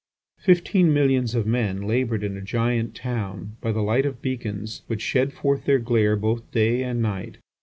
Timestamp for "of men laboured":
1.35-2.23